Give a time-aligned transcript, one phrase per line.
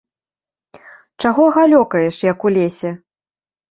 [1.21, 2.89] Чаго галёкаеш, як у лесе!